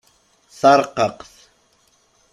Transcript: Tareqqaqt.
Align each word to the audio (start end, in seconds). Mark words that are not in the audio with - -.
Tareqqaqt. 0.59 1.29